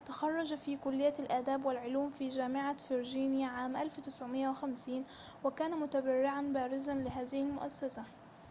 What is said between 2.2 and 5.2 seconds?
جامعة فرجينيا عام 1950